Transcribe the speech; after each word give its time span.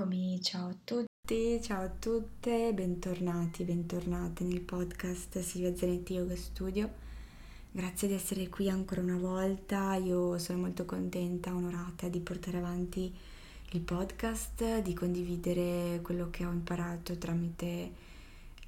Eccomi, 0.00 0.40
ciao 0.40 0.70
a 0.70 0.74
tutti, 0.82 1.60
ciao 1.60 1.82
a 1.82 1.88
tutte, 1.90 2.72
bentornati, 2.72 3.64
bentornate 3.64 4.44
nel 4.44 4.62
podcast 4.62 5.38
Silvia 5.40 5.76
Zanetti 5.76 6.14
Yoga 6.14 6.34
Studio. 6.36 6.90
Grazie 7.70 8.08
di 8.08 8.14
essere 8.14 8.48
qui 8.48 8.70
ancora 8.70 9.02
una 9.02 9.18
volta, 9.18 9.96
io 9.96 10.38
sono 10.38 10.60
molto 10.60 10.86
contenta, 10.86 11.54
onorata 11.54 12.08
di 12.08 12.18
portare 12.20 12.56
avanti 12.56 13.14
il 13.72 13.80
podcast, 13.80 14.80
di 14.80 14.94
condividere 14.94 16.00
quello 16.02 16.30
che 16.30 16.46
ho 16.46 16.50
imparato 16.50 17.18
tramite 17.18 17.92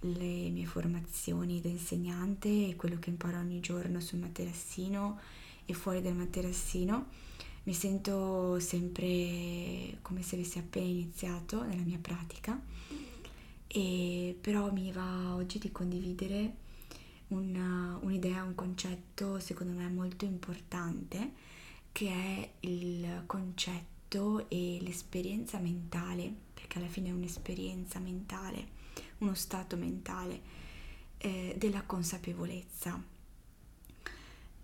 le 0.00 0.50
mie 0.50 0.66
formazioni 0.66 1.62
da 1.62 1.68
insegnante 1.70 2.68
e 2.68 2.76
quello 2.76 2.98
che 2.98 3.08
imparo 3.08 3.38
ogni 3.38 3.60
giorno 3.60 4.00
sul 4.00 4.18
materassino 4.18 5.18
e 5.64 5.72
fuori 5.72 6.02
dal 6.02 6.14
materassino 6.14 7.06
mi 7.64 7.74
sento 7.74 8.58
sempre 8.58 9.98
come 10.02 10.22
se 10.22 10.34
avessi 10.34 10.58
appena 10.58 10.86
iniziato 10.86 11.62
nella 11.62 11.82
mia 11.82 11.98
pratica. 12.00 12.60
E 13.66 14.36
però 14.40 14.72
mi 14.72 14.90
va 14.92 15.34
oggi 15.34 15.58
di 15.58 15.70
condividere 15.70 16.56
un, 17.28 17.98
un'idea, 18.00 18.42
un 18.42 18.54
concetto 18.54 19.38
secondo 19.38 19.72
me 19.72 19.88
molto 19.88 20.24
importante 20.24 21.32
che 21.92 22.08
è 22.08 22.50
il 22.60 23.22
concetto 23.26 24.48
e 24.48 24.78
l'esperienza 24.80 25.58
mentale, 25.58 26.34
perché 26.52 26.78
alla 26.78 26.88
fine 26.88 27.08
è 27.08 27.12
un'esperienza 27.12 27.98
mentale, 27.98 28.66
uno 29.18 29.34
stato 29.34 29.76
mentale 29.76 30.40
eh, 31.18 31.54
della 31.56 31.82
consapevolezza 31.82 33.11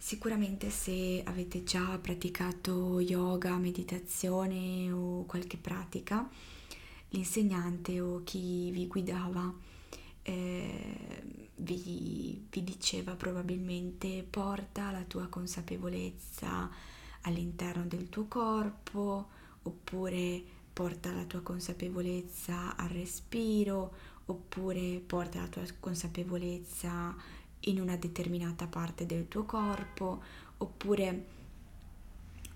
Sicuramente 0.09 0.71
se 0.71 1.21
avete 1.23 1.65
già 1.65 1.99
praticato 2.01 2.99
yoga, 2.99 3.59
meditazione 3.59 4.91
o 4.91 5.27
qualche 5.27 5.59
pratica, 5.59 6.27
l'insegnante 7.11 8.01
o 8.01 8.23
chi 8.25 8.71
vi 8.71 8.87
guidava 8.87 9.55
eh, 10.23 11.23
vi, 11.57 12.43
vi 12.51 12.65
diceva 12.65 13.17
probabilmente 13.17 14.25
porta 14.31 14.91
la 14.93 15.03
tua 15.03 15.27
consapevolezza 15.27 16.71
all'interno 17.25 17.85
del 17.85 18.09
tuo 18.09 18.25
corpo 18.29 19.29
oppure 19.65 20.43
porta 20.73 21.13
la 21.13 21.25
tua 21.25 21.43
consapevolezza 21.43 22.77
al 22.77 22.89
respiro 22.89 23.93
oppure 24.25 25.03
porta 25.05 25.41
la 25.41 25.49
tua 25.49 25.65
consapevolezza 25.79 27.15
in 27.61 27.81
una 27.81 27.97
determinata 27.97 28.67
parte 28.67 29.07
del 29.07 29.29
tuo 29.29 29.45
corpo 29.45 30.23
oppure 30.59 31.37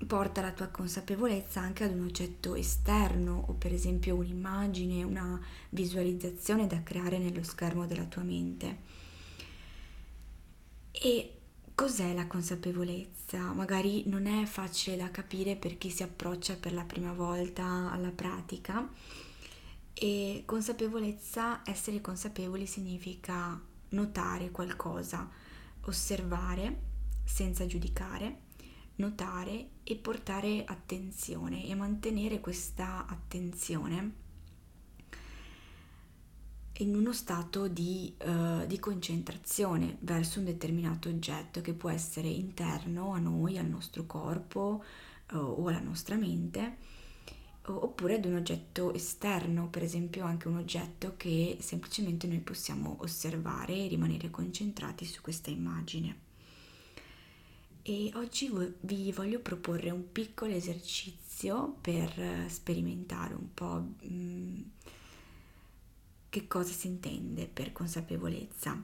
porta 0.06 0.40
la 0.40 0.52
tua 0.52 0.66
consapevolezza 0.66 1.60
anche 1.60 1.84
ad 1.84 1.92
un 1.92 2.04
oggetto 2.04 2.54
esterno 2.54 3.44
o 3.48 3.52
per 3.52 3.72
esempio 3.72 4.16
un'immagine, 4.16 5.02
una 5.02 5.40
visualizzazione 5.70 6.66
da 6.66 6.82
creare 6.82 7.18
nello 7.18 7.42
schermo 7.42 7.86
della 7.86 8.04
tua 8.04 8.22
mente. 8.22 9.00
E 10.90 11.38
cos'è 11.74 12.12
la 12.14 12.26
consapevolezza? 12.26 13.52
Magari 13.52 14.04
non 14.06 14.26
è 14.26 14.44
facile 14.44 14.96
da 14.96 15.10
capire 15.10 15.56
per 15.56 15.78
chi 15.78 15.90
si 15.90 16.02
approccia 16.02 16.56
per 16.56 16.72
la 16.72 16.84
prima 16.84 17.12
volta 17.12 17.90
alla 17.90 18.10
pratica 18.10 18.88
e 19.94 20.42
consapevolezza, 20.44 21.62
essere 21.64 22.00
consapevoli 22.00 22.66
significa 22.66 23.60
notare 23.92 24.50
qualcosa, 24.50 25.28
osservare 25.82 26.90
senza 27.24 27.66
giudicare, 27.66 28.40
notare 28.96 29.68
e 29.84 29.96
portare 29.96 30.64
attenzione 30.64 31.66
e 31.66 31.74
mantenere 31.74 32.40
questa 32.40 33.06
attenzione 33.06 34.20
in 36.78 36.96
uno 36.96 37.12
stato 37.12 37.68
di, 37.68 38.14
uh, 38.24 38.66
di, 38.66 38.78
concentrazione 38.78 39.98
verso 40.00 40.38
un 40.38 40.46
determinato 40.46 41.08
oggetto 41.08 41.60
che 41.60 41.74
può 41.74 41.90
essere 41.90 42.28
interno 42.28 43.12
a 43.12 43.18
noi, 43.18 43.58
al 43.58 43.66
nostro 43.66 44.04
corpo 44.06 44.82
uh, 45.32 45.36
o 45.36 45.68
alla 45.68 45.80
nostra 45.80 46.16
mente 46.16 46.78
oppure 47.64 48.14
ad 48.14 48.24
un 48.24 48.34
oggetto 48.34 48.92
esterno, 48.92 49.68
per 49.68 49.82
esempio 49.82 50.24
anche 50.24 50.48
un 50.48 50.56
oggetto 50.56 51.14
che 51.16 51.58
semplicemente 51.60 52.26
noi 52.26 52.40
possiamo 52.40 52.96
osservare 53.00 53.74
e 53.74 53.88
rimanere 53.88 54.30
concentrati 54.30 55.04
su 55.04 55.20
questa 55.20 55.50
immagine. 55.50 56.30
E 57.82 58.12
oggi 58.14 58.50
vi 58.80 59.10
voglio 59.12 59.40
proporre 59.40 59.90
un 59.90 60.12
piccolo 60.12 60.52
esercizio 60.52 61.76
per 61.80 62.46
sperimentare 62.48 63.34
un 63.34 63.52
po' 63.52 63.84
mm, 64.06 64.60
che 66.28 66.46
cosa 66.46 66.72
si 66.72 66.86
intende 66.86 67.46
per 67.46 67.72
consapevolezza. 67.72 68.80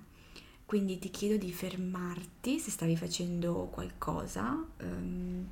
Quindi 0.66 0.99
ti 0.99 1.10
chiedo 1.10 1.37
di 1.37 1.50
fermarti 1.53 2.59
se 2.59 2.71
stavi 2.71 2.97
facendo 2.97 3.69
qualcosa. 3.71 4.66
Um, 4.81 5.49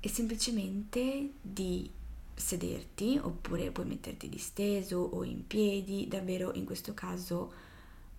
e 0.00 0.08
semplicemente 0.08 1.34
di 1.40 1.90
sederti 2.34 3.18
oppure 3.22 3.70
puoi 3.70 3.86
metterti 3.86 4.28
disteso 4.28 4.98
o 4.98 5.22
in 5.24 5.46
piedi, 5.46 6.08
davvero 6.08 6.52
in 6.54 6.64
questo 6.64 6.94
caso 6.94 7.52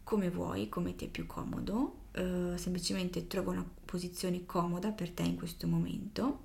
come 0.03 0.29
vuoi, 0.29 0.69
come 0.69 0.95
ti 0.95 1.05
è 1.05 1.07
più 1.09 1.25
comodo, 1.25 1.95
uh, 2.15 2.55
semplicemente 2.55 3.27
trova 3.27 3.51
una 3.51 3.69
posizione 3.85 4.45
comoda 4.45 4.91
per 4.91 5.09
te 5.11 5.23
in 5.23 5.37
questo 5.37 5.67
momento. 5.67 6.43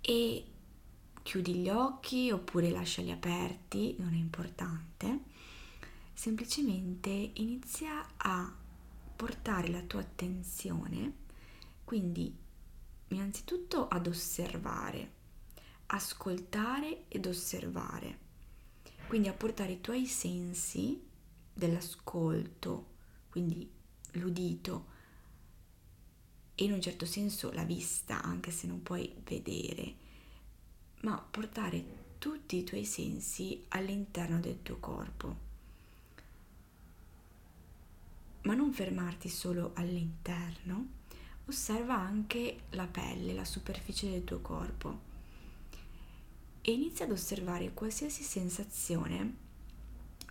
E 0.00 0.44
chiudi 1.22 1.54
gli 1.54 1.68
occhi 1.68 2.30
oppure 2.30 2.70
lasciali 2.70 3.10
aperti, 3.10 3.96
non 3.98 4.14
è 4.14 4.16
importante, 4.16 5.20
semplicemente 6.12 7.10
inizia 7.34 8.06
a 8.16 8.52
portare 9.16 9.68
la 9.68 9.82
tua 9.82 10.00
attenzione, 10.00 11.12
quindi 11.84 12.34
innanzitutto 13.08 13.88
ad 13.88 14.06
osservare, 14.06 15.12
ascoltare 15.86 17.04
ed 17.08 17.26
osservare. 17.26 18.26
Quindi 19.06 19.28
a 19.28 19.32
portare 19.32 19.72
i 19.72 19.80
tuoi 19.80 20.06
sensi 20.06 21.02
dell'ascolto, 21.52 22.86
quindi 23.30 23.68
l'udito 24.12 24.96
e 26.54 26.64
in 26.64 26.72
un 26.72 26.80
certo 26.80 27.06
senso 27.06 27.52
la 27.52 27.64
vista, 27.64 28.20
anche 28.20 28.50
se 28.50 28.66
non 28.66 28.82
puoi 28.82 29.14
vedere, 29.24 29.94
ma 31.02 31.16
portare 31.18 32.16
tutti 32.18 32.56
i 32.56 32.64
tuoi 32.64 32.84
sensi 32.84 33.64
all'interno 33.68 34.40
del 34.40 34.60
tuo 34.62 34.78
corpo. 34.78 35.46
Ma 38.42 38.54
non 38.54 38.72
fermarti 38.72 39.28
solo 39.28 39.70
all'interno, 39.74 40.97
osserva 41.48 41.98
anche 41.98 42.64
la 42.70 42.86
pelle, 42.86 43.32
la 43.32 43.44
superficie 43.44 44.10
del 44.10 44.24
tuo 44.24 44.40
corpo 44.40 45.06
e 46.60 46.72
inizia 46.72 47.06
ad 47.06 47.10
osservare 47.10 47.72
qualsiasi 47.72 48.22
sensazione 48.22 49.46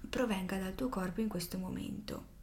provenga 0.09 0.59
dal 0.59 0.75
tuo 0.75 0.89
corpo 0.89 1.21
in 1.21 1.27
questo 1.27 1.57
momento. 1.57 2.35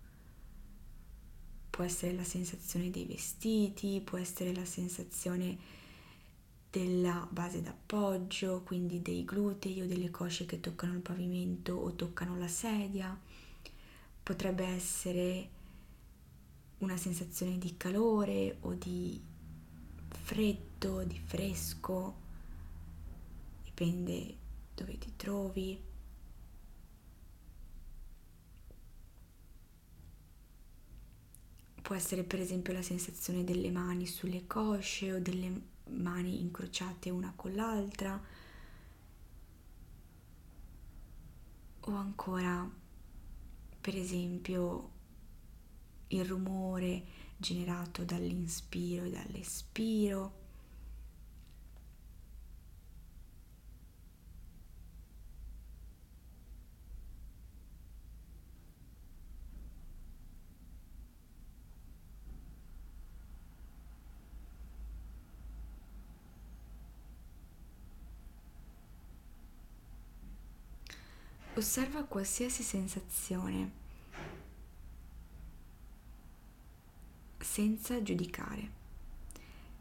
Può 1.71 1.85
essere 1.85 2.13
la 2.13 2.25
sensazione 2.25 2.91
dei 2.91 3.05
vestiti, 3.05 4.01
può 4.05 4.19
essere 4.19 4.53
la 4.53 4.65
sensazione 4.65 5.57
della 6.71 7.27
base 7.31 7.63
d'appoggio, 7.63 8.63
quindi 8.65 9.01
dei 9.01 9.25
glutei 9.25 9.81
o 9.83 9.87
delle 9.87 10.11
cosce 10.11 10.45
che 10.47 10.59
toccano 10.59 10.95
il 10.95 11.01
pavimento 11.01 11.75
o 11.75 11.95
toccano 11.95 12.37
la 12.37 12.49
sedia. 12.49 13.17
Potrebbe 14.23 14.65
essere 14.65 15.49
una 16.85 16.97
sensazione 16.97 17.59
di 17.59 17.77
calore 17.77 18.59
o 18.61 18.75
di 18.75 19.21
freddo, 20.09 21.03
di 21.05 21.19
fresco, 21.19 22.15
dipende 23.65 24.37
dove 24.75 24.99
ti 24.99 25.13
trovi. 25.17 25.83
Può 31.83 31.95
essere 31.95 32.23
per 32.23 32.41
esempio 32.41 32.73
la 32.73 32.83
sensazione 32.83 33.45
delle 33.45 33.71
mani 33.71 34.07
sulle 34.07 34.47
cosce 34.47 35.13
o 35.13 35.21
delle 35.21 35.73
mani 35.91 36.41
incrociate 36.41 37.11
una 37.11 37.33
con 37.37 37.55
l'altra 37.55 38.19
o 41.81 41.93
ancora 41.95 42.67
per 43.81 43.97
esempio 43.97 44.94
il 46.15 46.25
rumore 46.25 47.03
generato 47.37 48.05
dall'inspiro 48.05 49.05
e 49.05 49.11
dall'espiro. 49.11 50.43
Osserva 71.57 72.03
qualsiasi 72.03 72.65
sensazione 72.65 73.83
senza 77.45 78.03
giudicare, 78.03 78.71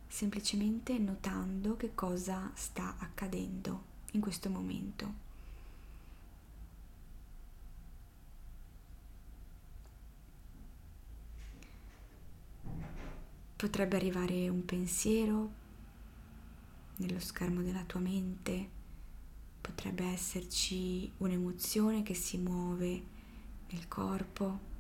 semplicemente 0.08 0.98
notando 1.00 1.76
che 1.78 1.96
cosa 1.96 2.52
sta 2.54 2.96
accadendo 3.00 3.92
in 4.12 4.22
questo 4.22 4.50
momento. 4.50 5.22
Potrebbe 13.56 13.96
arrivare 13.96 14.50
un 14.50 14.66
pensiero 14.66 15.62
nello 16.98 17.20
schermo 17.20 17.62
della 17.62 17.84
tua 17.86 18.02
mente 18.02 18.82
potrebbe 19.64 20.04
esserci 20.04 21.10
un'emozione 21.20 22.04
che 22.04 22.14
si 22.14 22.38
muove 22.38 23.02
nel 23.70 23.88
corpo. 23.88 24.72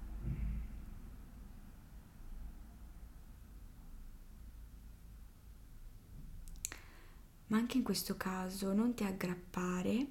Ma 7.48 7.58
anche 7.58 7.78
in 7.78 7.84
questo 7.84 8.18
caso 8.18 8.74
non 8.74 8.94
ti 8.94 9.04
aggrappare 9.04 10.08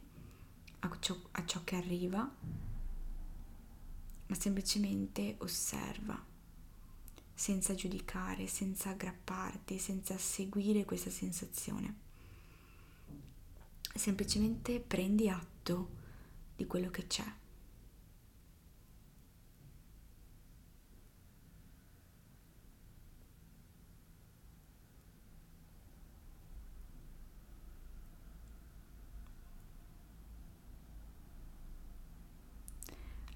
a 0.80 0.96
ciò, 1.00 1.16
a 1.32 1.44
ciò 1.44 1.62
che 1.64 1.76
arriva, 1.76 2.30
ma 4.26 4.34
semplicemente 4.34 5.36
osserva, 5.38 6.22
senza 7.34 7.74
giudicare, 7.74 8.46
senza 8.46 8.90
aggrapparti, 8.90 9.78
senza 9.78 10.16
seguire 10.18 10.84
questa 10.84 11.10
sensazione 11.10 12.10
semplicemente 13.94 14.80
prendi 14.80 15.28
atto 15.28 16.00
di 16.56 16.66
quello 16.66 16.90
che 16.90 17.06
c'è. 17.06 17.24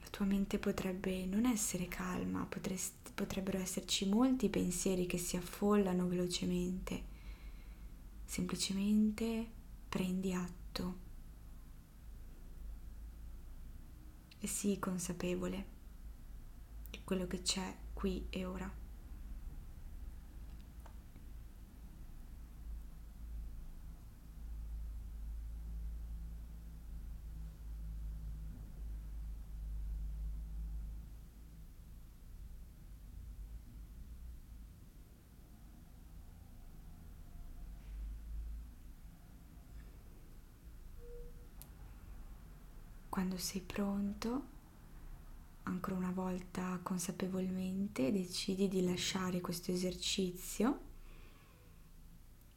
La 0.00 0.05
tua 0.16 0.24
mente 0.24 0.58
potrebbe 0.58 1.26
non 1.26 1.44
essere 1.44 1.88
calma, 1.88 2.46
potresti, 2.46 3.10
potrebbero 3.12 3.58
esserci 3.58 4.08
molti 4.08 4.48
pensieri 4.48 5.04
che 5.04 5.18
si 5.18 5.36
affollano 5.36 6.08
velocemente. 6.08 7.04
Semplicemente 8.24 9.46
prendi 9.86 10.32
atto 10.32 10.96
e 14.38 14.46
sii 14.46 14.78
consapevole 14.78 15.66
di 16.88 17.00
quello 17.04 17.26
che 17.26 17.42
c'è 17.42 17.76
qui 17.92 18.26
e 18.30 18.46
ora. 18.46 18.85
Quando 43.16 43.38
sei 43.38 43.62
pronto, 43.62 44.46
ancora 45.62 45.96
una 45.96 46.10
volta 46.10 46.78
consapevolmente, 46.82 48.12
decidi 48.12 48.68
di 48.68 48.84
lasciare 48.84 49.40
questo 49.40 49.72
esercizio 49.72 50.80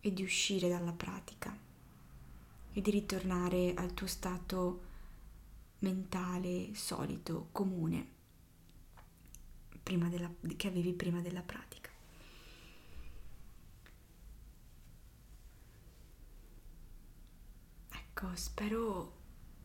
e 0.02 0.12
di 0.12 0.22
uscire 0.22 0.68
dalla 0.68 0.92
pratica 0.92 1.58
e 2.74 2.82
di 2.82 2.92
ritornare 2.92 3.74
al 3.74 3.94
tuo 3.94 4.06
stato 4.06 4.82
mentale 5.80 6.76
solito, 6.76 7.48
comune, 7.54 8.08
della, 9.82 10.30
che 10.58 10.68
avevi 10.68 10.92
prima 10.92 11.22
della 11.22 11.42
pratica. 11.42 11.90
Ecco, 17.94 18.36
spero 18.36 19.19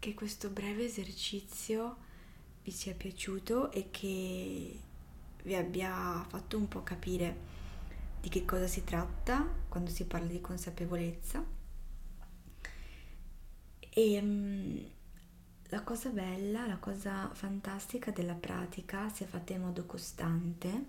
che 0.04 0.12
questo 0.12 0.50
breve 0.50 0.84
esercizio 0.84 1.96
vi 2.62 2.70
sia 2.70 2.92
piaciuto 2.92 3.72
e 3.72 3.88
che 3.90 4.78
vi 5.42 5.54
abbia 5.54 6.22
fatto 6.28 6.58
un 6.58 6.68
po' 6.68 6.82
capire 6.82 7.34
di 8.20 8.28
che 8.28 8.44
cosa 8.44 8.66
si 8.66 8.84
tratta 8.84 9.48
quando 9.66 9.88
si 9.88 10.04
parla 10.04 10.26
di 10.26 10.42
consapevolezza. 10.42 11.42
E 13.88 14.18
um, 14.20 14.78
la 15.68 15.82
cosa 15.82 16.10
bella, 16.10 16.66
la 16.66 16.76
cosa 16.76 17.30
fantastica 17.32 18.10
della 18.10 18.34
pratica, 18.34 19.08
se 19.08 19.24
fatta 19.24 19.54
in 19.54 19.62
modo 19.62 19.86
costante, 19.86 20.88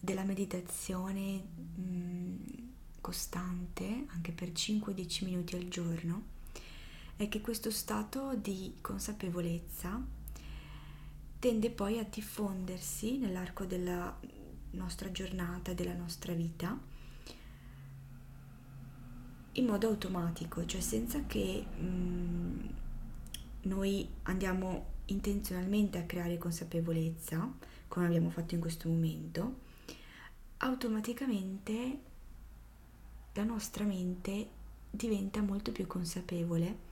della 0.00 0.24
meditazione 0.24 1.44
um, 1.76 2.72
costante, 3.00 4.06
anche 4.08 4.32
per 4.32 4.48
5-10 4.48 5.24
minuti 5.26 5.54
al 5.54 5.68
giorno, 5.68 6.40
è 7.16 7.28
che 7.28 7.40
questo 7.40 7.70
stato 7.70 8.34
di 8.34 8.76
consapevolezza 8.80 10.00
tende 11.38 11.70
poi 11.70 11.98
a 11.98 12.06
diffondersi 12.08 13.18
nell'arco 13.18 13.64
della 13.64 14.16
nostra 14.70 15.10
giornata, 15.10 15.72
della 15.72 15.94
nostra 15.94 16.32
vita, 16.32 16.78
in 19.52 19.66
modo 19.66 19.88
automatico, 19.88 20.64
cioè 20.64 20.80
senza 20.80 21.24
che 21.26 21.64
mh, 21.64 21.84
mm, 21.84 22.58
noi 23.62 24.08
andiamo 24.22 24.86
intenzionalmente 25.06 25.98
a 25.98 26.04
creare 26.04 26.38
consapevolezza, 26.38 27.52
come 27.88 28.06
abbiamo 28.06 28.30
fatto 28.30 28.54
in 28.54 28.60
questo 28.60 28.88
momento, 28.88 29.58
automaticamente 30.58 31.98
la 33.34 33.44
nostra 33.44 33.84
mente 33.84 34.48
diventa 34.90 35.42
molto 35.42 35.72
più 35.72 35.86
consapevole 35.86 36.90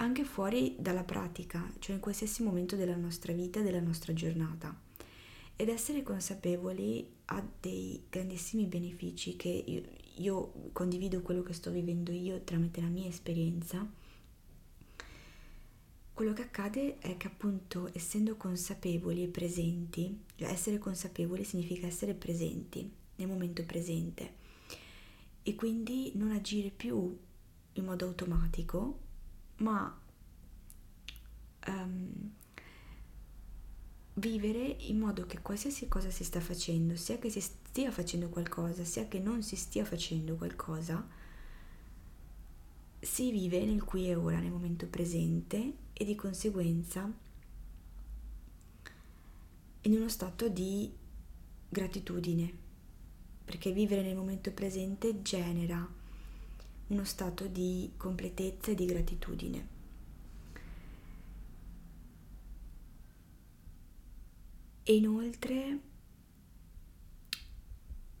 anche 0.00 0.24
fuori 0.24 0.76
dalla 0.78 1.04
pratica, 1.04 1.70
cioè 1.78 1.94
in 1.94 2.00
qualsiasi 2.00 2.42
momento 2.42 2.74
della 2.74 2.96
nostra 2.96 3.32
vita, 3.32 3.60
della 3.60 3.80
nostra 3.80 4.12
giornata. 4.14 4.74
Ed 5.56 5.68
essere 5.68 6.02
consapevoli 6.02 7.06
ha 7.26 7.46
dei 7.60 8.04
grandissimi 8.08 8.64
benefici 8.64 9.36
che 9.36 9.48
io, 9.48 9.82
io 10.16 10.52
condivido 10.72 11.20
quello 11.20 11.42
che 11.42 11.52
sto 11.52 11.70
vivendo 11.70 12.12
io 12.12 12.40
tramite 12.42 12.80
la 12.80 12.88
mia 12.88 13.08
esperienza. 13.08 13.86
Quello 16.14 16.32
che 16.32 16.42
accade 16.42 16.98
è 16.98 17.18
che 17.18 17.26
appunto 17.26 17.90
essendo 17.92 18.36
consapevoli 18.36 19.24
e 19.24 19.28
presenti, 19.28 20.24
cioè 20.36 20.48
essere 20.48 20.78
consapevoli 20.78 21.44
significa 21.44 21.86
essere 21.86 22.14
presenti 22.14 22.90
nel 23.16 23.28
momento 23.28 23.62
presente 23.64 24.38
e 25.42 25.54
quindi 25.54 26.12
non 26.14 26.30
agire 26.30 26.70
più 26.70 27.18
in 27.74 27.84
modo 27.84 28.06
automatico 28.06 29.08
ma 29.60 29.98
um, 31.66 32.30
vivere 34.14 34.76
in 34.80 34.98
modo 34.98 35.26
che 35.26 35.40
qualsiasi 35.40 35.88
cosa 35.88 36.10
si 36.10 36.24
sta 36.24 36.40
facendo, 36.40 36.96
sia 36.96 37.18
che 37.18 37.30
si 37.30 37.40
stia 37.40 37.90
facendo 37.90 38.28
qualcosa, 38.28 38.84
sia 38.84 39.08
che 39.08 39.18
non 39.18 39.42
si 39.42 39.56
stia 39.56 39.84
facendo 39.84 40.36
qualcosa, 40.36 41.06
si 42.98 43.30
vive 43.30 43.64
nel 43.64 43.82
qui 43.82 44.08
e 44.08 44.14
ora, 44.14 44.38
nel 44.38 44.50
momento 44.50 44.86
presente 44.86 45.74
e 45.92 46.04
di 46.04 46.14
conseguenza 46.14 47.10
in 49.82 49.94
uno 49.94 50.08
stato 50.08 50.48
di 50.48 50.92
gratitudine, 51.68 52.52
perché 53.44 53.72
vivere 53.72 54.02
nel 54.02 54.16
momento 54.16 54.52
presente 54.52 55.22
genera 55.22 55.98
uno 56.90 57.04
stato 57.04 57.46
di 57.46 57.92
completezza 57.96 58.72
e 58.72 58.74
di 58.74 58.84
gratitudine. 58.84 59.68
E 64.82 64.96
inoltre 64.96 65.78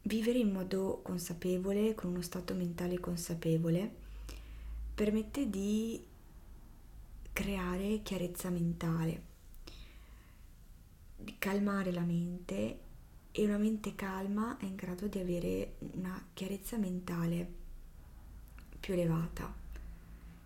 vivere 0.02 0.38
in 0.38 0.52
modo 0.52 1.00
consapevole, 1.02 1.94
con 1.94 2.10
uno 2.10 2.22
stato 2.22 2.54
mentale 2.54 3.00
consapevole, 3.00 3.92
permette 4.94 5.50
di 5.50 6.04
creare 7.32 8.02
chiarezza 8.02 8.50
mentale, 8.50 9.22
di 11.16 11.34
calmare 11.38 11.90
la 11.90 12.04
mente 12.04 12.78
e 13.32 13.44
una 13.44 13.58
mente 13.58 13.96
calma 13.96 14.56
è 14.58 14.64
in 14.64 14.76
grado 14.76 15.08
di 15.08 15.18
avere 15.18 15.76
una 15.92 16.24
chiarezza 16.34 16.76
mentale 16.76 17.59
più 18.80 18.94
elevata, 18.94 19.54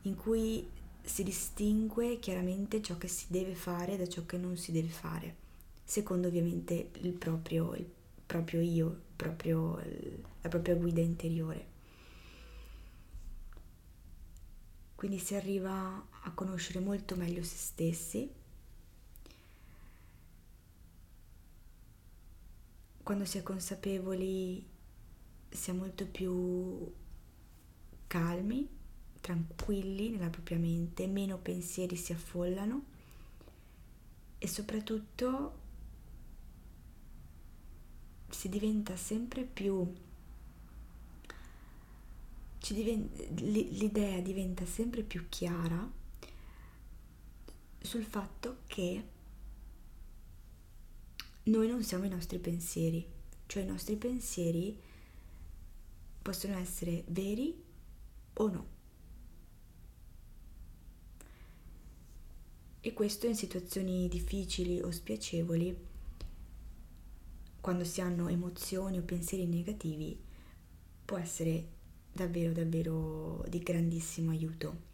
in 0.02 0.16
cui 0.16 0.68
si 1.02 1.22
distingue 1.22 2.18
chiaramente 2.18 2.82
ciò 2.82 2.98
che 2.98 3.08
si 3.08 3.26
deve 3.28 3.54
fare 3.54 3.96
da 3.96 4.08
ciò 4.08 4.26
che 4.26 4.36
non 4.36 4.56
si 4.56 4.72
deve 4.72 4.88
fare, 4.88 5.36
secondo 5.84 6.28
ovviamente 6.28 6.90
il 7.00 7.12
proprio, 7.12 7.74
il 7.74 7.86
proprio 8.26 8.60
io, 8.60 8.88
il 8.88 9.00
proprio, 9.14 9.80
la 10.40 10.48
propria 10.48 10.74
guida 10.74 11.00
interiore. 11.00 11.72
Quindi 14.94 15.18
si 15.18 15.34
arriva 15.34 16.06
a 16.22 16.30
conoscere 16.32 16.80
molto 16.80 17.14
meglio 17.14 17.42
se 17.42 17.56
stessi. 17.56 18.30
Quando 23.02 23.26
si 23.26 23.36
è 23.36 23.42
consapevoli 23.42 24.66
si 25.50 25.70
è 25.70 25.72
molto 25.74 26.06
più 26.06 26.90
calmi, 28.14 28.68
tranquilli 29.20 30.10
nella 30.10 30.30
propria 30.30 30.56
mente, 30.56 31.08
meno 31.08 31.36
pensieri 31.36 31.96
si 31.96 32.12
affollano 32.12 32.84
e 34.38 34.46
soprattutto 34.46 35.58
si 38.28 38.48
diventa 38.48 38.94
sempre 38.94 39.42
più 39.42 39.92
l'idea 42.66 44.20
diventa 44.20 44.64
sempre 44.64 45.02
più 45.02 45.28
chiara 45.28 45.90
sul 47.80 48.04
fatto 48.04 48.58
che 48.66 49.08
noi 51.42 51.68
non 51.68 51.82
siamo 51.82 52.04
i 52.04 52.08
nostri 52.08 52.38
pensieri, 52.38 53.04
cioè 53.46 53.64
i 53.64 53.66
nostri 53.66 53.96
pensieri 53.96 54.80
possono 56.22 56.56
essere 56.56 57.04
veri 57.08 57.72
o 58.34 58.48
no. 58.48 58.66
E 62.80 62.92
questo 62.92 63.26
in 63.26 63.34
situazioni 63.34 64.08
difficili 64.08 64.80
o 64.80 64.90
spiacevoli, 64.90 65.76
quando 67.60 67.84
si 67.84 68.00
hanno 68.00 68.28
emozioni 68.28 68.98
o 68.98 69.02
pensieri 69.02 69.46
negativi, 69.46 70.20
può 71.04 71.16
essere 71.16 71.68
davvero 72.12 72.52
davvero 72.52 73.44
di 73.48 73.58
grandissimo 73.58 74.30
aiuto. 74.30 74.92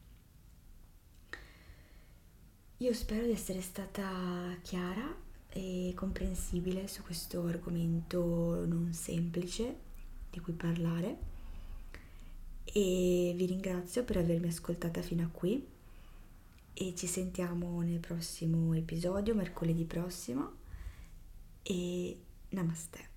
Io 2.78 2.94
spero 2.94 3.26
di 3.26 3.32
essere 3.32 3.60
stata 3.60 4.56
chiara 4.62 5.14
e 5.48 5.92
comprensibile 5.94 6.86
su 6.86 7.02
questo 7.02 7.44
argomento 7.44 8.64
non 8.64 8.92
semplice 8.92 9.88
di 10.30 10.40
cui 10.40 10.52
parlare 10.52 11.18
e 12.72 13.32
vi 13.36 13.46
ringrazio 13.46 14.04
per 14.04 14.18
avermi 14.18 14.48
ascoltata 14.48 15.02
fino 15.02 15.24
a 15.24 15.28
qui 15.30 15.66
e 16.72 16.94
ci 16.94 17.06
sentiamo 17.06 17.80
nel 17.82 17.98
prossimo 17.98 18.74
episodio, 18.74 19.34
mercoledì 19.34 19.84
prossimo 19.84 20.52
e 21.62 22.16
namaste. 22.50 23.09